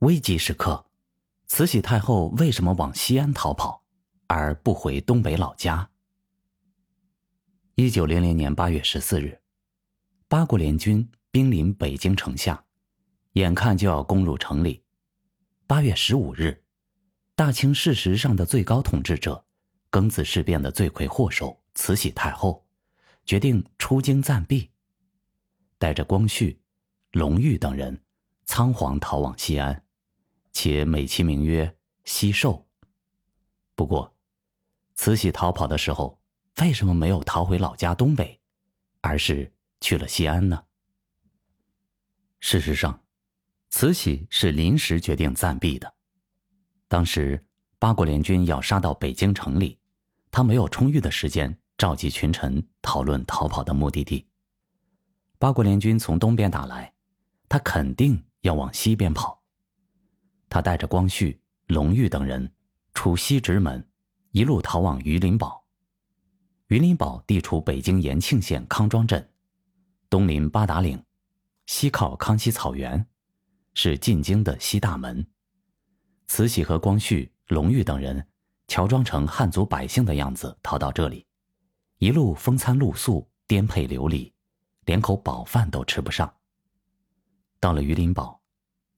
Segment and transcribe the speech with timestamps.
[0.00, 0.86] 危急时刻，
[1.46, 3.82] 慈禧太后为什么往西安逃跑，
[4.28, 5.90] 而不回东北老家？
[7.74, 9.40] 一九零零年八月十四日，
[10.28, 12.64] 八国联军兵临北京城下，
[13.32, 14.84] 眼看就要攻入城里。
[15.66, 16.62] 八月十五日，
[17.34, 19.44] 大清事实上的最高统治者、
[19.90, 22.64] 庚子事变的罪魁祸首慈禧太后，
[23.24, 24.70] 决定出京暂避，
[25.76, 26.60] 带着光绪、
[27.10, 28.00] 隆裕等人
[28.44, 29.82] 仓皇逃往西安。
[30.60, 31.72] 且美其名曰
[32.02, 32.66] 西狩。
[33.76, 34.12] 不过，
[34.96, 36.20] 慈禧逃跑的时候，
[36.60, 38.40] 为什么没有逃回老家东北，
[39.00, 40.64] 而是去了西安呢？
[42.40, 43.00] 事实上，
[43.70, 45.94] 慈禧是临时决定暂避的。
[46.88, 47.46] 当时
[47.78, 49.78] 八国联军要杀到北京城里，
[50.28, 54.26] 她没有充裕的时间召集群臣讨论逃跑的目的地。
[55.38, 56.92] 八国联军从东边打来，
[57.48, 59.37] 她肯定要往西边跑。
[60.48, 62.50] 他带着光绪、隆裕等人
[62.94, 63.86] 出西直门，
[64.30, 65.62] 一路逃往榆林堡。
[66.68, 69.26] 榆林堡地处北京延庆县康庄镇，
[70.10, 71.02] 东临八达岭，
[71.66, 73.06] 西靠康熙草原，
[73.74, 75.26] 是进京的西大门。
[76.26, 78.26] 慈禧和光绪、隆裕等人
[78.66, 81.26] 乔装成汉族百姓的样子逃到这里，
[81.98, 84.32] 一路风餐露宿，颠沛流离，
[84.84, 86.30] 连口饱饭都吃不上。
[87.60, 88.37] 到了榆林堡。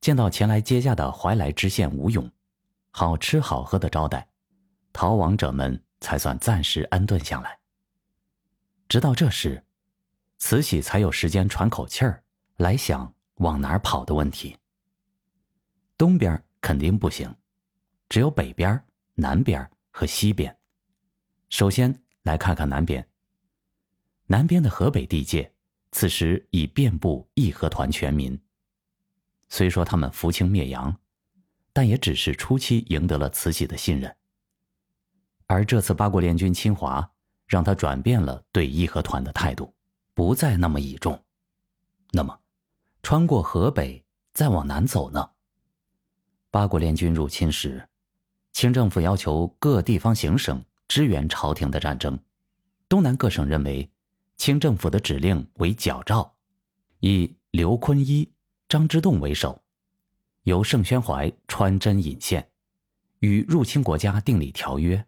[0.00, 2.30] 见到前来接驾的怀来知县吴勇，
[2.90, 4.28] 好吃好喝的招待，
[4.92, 7.58] 逃亡者们才算暂时安顿下来。
[8.88, 9.64] 直到这时，
[10.38, 12.22] 慈禧才有时间喘口气儿，
[12.56, 14.56] 来想往哪儿跑的问题。
[15.96, 17.34] 东边肯定不行，
[18.08, 18.82] 只有北边、
[19.14, 20.56] 南边和西边。
[21.50, 23.06] 首先来看看南边。
[24.26, 25.52] 南边的河北地界，
[25.90, 28.40] 此时已遍布义和团全民。
[29.48, 30.94] 虽说他们扶清灭洋，
[31.72, 34.14] 但也只是初期赢得了慈禧的信任。
[35.46, 37.10] 而这次八国联军侵华，
[37.46, 39.74] 让他转变了对义和团的态度，
[40.12, 41.18] 不再那么倚重。
[42.12, 42.38] 那么，
[43.02, 45.30] 穿过河北再往南走呢？
[46.50, 47.88] 八国联军入侵时，
[48.52, 52.18] 清政府要求各地方行省支援朝廷的战争，
[52.88, 53.90] 东南各省认为
[54.36, 56.34] 清政府的指令为矫诏，
[57.00, 58.30] 以刘坤一。
[58.68, 59.62] 张之洞为首，
[60.42, 62.50] 由盛宣怀穿针引线，
[63.20, 65.06] 与入侵国家订立条约，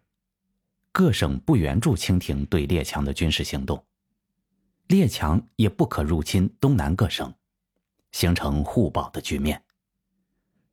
[0.91, 3.85] 各省不援助清廷对列强的军事行动，
[4.87, 7.31] 列强也不可入侵东南各省，
[8.11, 9.63] 形成互保的局面。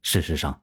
[0.00, 0.62] 事实上，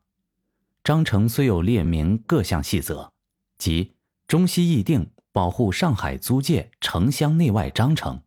[0.83, 3.13] 章程虽有列明各项细则，
[3.59, 3.93] 即
[4.27, 8.23] 中西议定保护上海租界城乡内外章程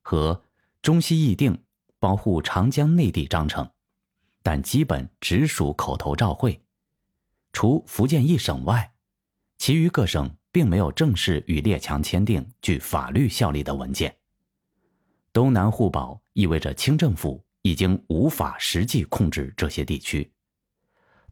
[0.00, 0.42] 和
[0.80, 1.62] 中西议定。
[2.02, 3.70] 保护长江内地章程，
[4.42, 6.60] 但基本只属口头照会。
[7.52, 8.92] 除福建一省外，
[9.56, 14.16] 其余各省并没有正式与列强签订具法律效力的文件。
[15.32, 20.32] 东南互保意味着清政府已经无法实际控制这些地区。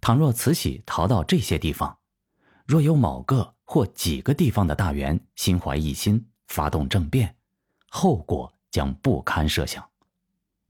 [0.00, 1.98] 倘若慈禧逃到这些地方，
[2.64, 7.34] 若有某个或几个地方的大员心怀异心，发动政变，
[7.88, 9.89] 后果将不堪设想。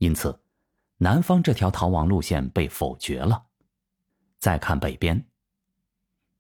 [0.01, 0.41] 因此，
[0.97, 3.45] 南方这条逃亡路线被否决了。
[4.39, 5.27] 再看北边。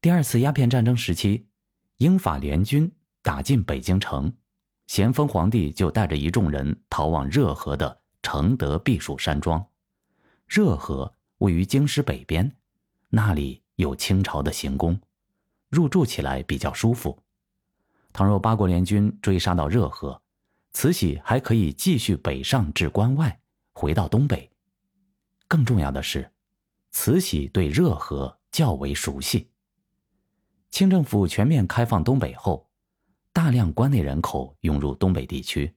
[0.00, 1.46] 第二次鸦片战争时期，
[1.98, 4.34] 英法联军打进北京城，
[4.86, 9.62] 咸丰皇帝就带着一众人逃往热河的承德避暑山庄。
[10.46, 12.56] 热河位于京师北边，
[13.10, 14.98] 那里有清朝的行宫，
[15.68, 17.22] 入住起来比较舒服。
[18.10, 20.22] 倘若八国联军追杀到热河，
[20.72, 23.38] 慈禧还可以继续北上至关外。
[23.80, 24.50] 回到东北，
[25.48, 26.30] 更重要的是，
[26.90, 29.48] 慈禧对热河较为熟悉。
[30.68, 32.68] 清政府全面开放东北后，
[33.32, 35.74] 大量关内人口涌入东北地区，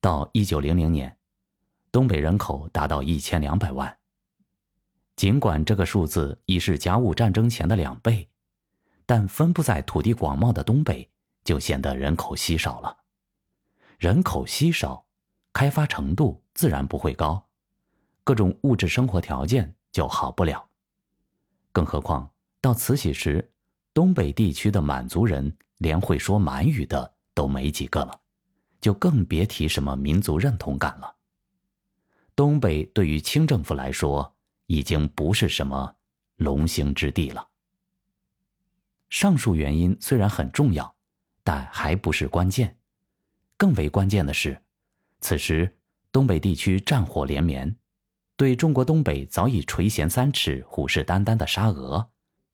[0.00, 1.16] 到一九零零年，
[1.92, 3.96] 东北人口达到一千两百万。
[5.14, 8.28] 尽管这个数字已是甲午战争前的两倍，
[9.06, 11.08] 但分布在土地广袤的东北
[11.44, 12.98] 就显得人口稀少了。
[13.96, 15.01] 人口稀少。
[15.52, 17.46] 开发程度自然不会高，
[18.24, 20.66] 各种物质生活条件就好不了。
[21.72, 23.50] 更何况到慈禧时，
[23.94, 28.20] 东北地区的满族人连会说满语的都没几个了，
[28.80, 31.14] 就更别提什么民族认同感了。
[32.34, 34.34] 东北对于清政府来说，
[34.66, 35.94] 已经不是什么
[36.36, 37.46] 龙兴之地了。
[39.10, 40.94] 上述原因虽然很重要，
[41.44, 42.74] 但还不是关键，
[43.58, 44.58] 更为关键的是。
[45.22, 45.78] 此时，
[46.10, 47.76] 东北地区战火连绵，
[48.36, 52.10] 对中国东北早已垂涎三尺、虎视眈眈的沙俄，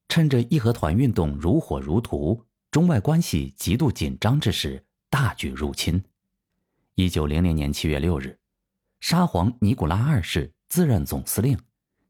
[0.06, 6.04] 趁着义和团运动如火如荼、中外关系极度紧张之时，大举入侵。
[6.94, 8.38] 一九零零年七月六日，
[9.00, 11.58] 沙皇尼古拉二世自任总司令，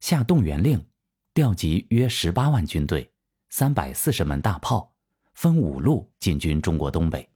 [0.01, 0.85] 下动员令，
[1.33, 3.09] 调集约十八万军队、
[3.49, 4.93] 三百四十门大炮，
[5.35, 7.29] 分五路进军中国东北。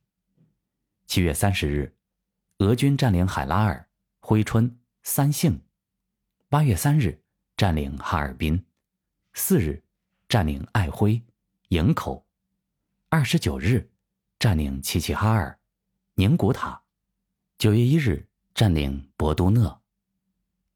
[1.07, 1.95] 七月三十日，
[2.63, 3.89] 俄军占领海拉尔、
[4.21, 5.61] 珲春、三杏。
[6.49, 7.21] 八月三日，
[7.57, 8.57] 占领哈尔滨；
[9.35, 9.83] 四日，
[10.29, 11.21] 占领爱辉、
[11.71, 12.25] 营口；
[13.09, 13.91] 二十九日，
[14.39, 15.59] 占领齐齐哈尔、
[16.15, 16.81] 宁古塔；
[17.59, 18.25] 九月一日，
[18.55, 19.81] 占领博都讷；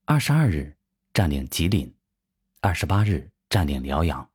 [0.06, 0.77] 二十二日，
[1.15, 1.88] 占领吉林；
[2.62, 4.29] 二十八日，占领辽阳；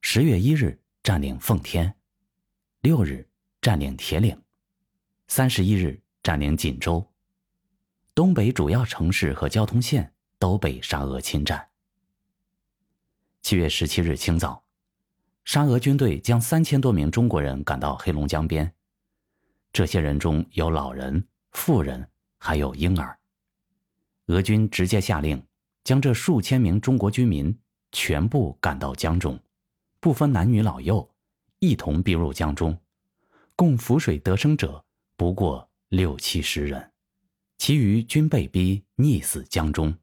[0.00, 1.92] 十月一日，占领奉天；
[2.80, 3.28] 六日，
[3.60, 4.34] 占领铁岭；
[5.28, 7.06] 三十一日，占领锦州。
[8.14, 10.12] 东北主要城市和交通线。
[10.42, 11.68] 都被沙俄侵占。
[13.42, 14.60] 七月十七日清早，
[15.44, 18.74] 沙俄军队将三千多名中国人赶到黑龙江边，
[19.72, 22.04] 这些人中有老人、妇人，
[22.38, 23.16] 还有婴儿。
[24.26, 25.40] 俄军直接下令，
[25.84, 27.56] 将这数千名中国居民
[27.92, 29.38] 全部赶到江中，
[30.00, 31.08] 不分男女老幼，
[31.60, 32.76] 一同逼入江中，
[33.54, 34.84] 共浮水得生者
[35.16, 36.90] 不过六七十人，
[37.58, 39.94] 其余均被逼溺死江中。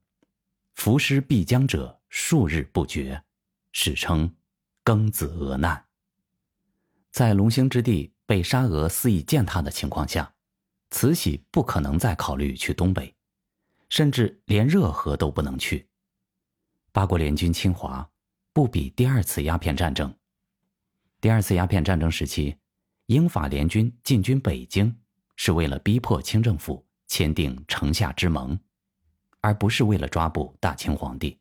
[0.76, 3.20] 浮尸必江者数日不绝，
[3.72, 4.32] 史称
[4.86, 5.84] “庚子俄难”。
[7.10, 10.32] 在龙兴之地被沙俄肆意践踏的情况下，
[10.92, 13.12] 慈禧不可能再考虑去东北，
[13.90, 15.90] 甚至连热河都不能去。
[16.92, 18.08] 八国联军侵华，
[18.54, 20.16] 不比第二次鸦片战争。
[21.20, 22.56] 第二次鸦片战争时期，
[23.08, 24.96] 英法联军进军北京，
[25.42, 28.60] 是为了逼迫清政府签订城下之盟。
[29.40, 31.40] 而不是为了抓捕大清皇帝。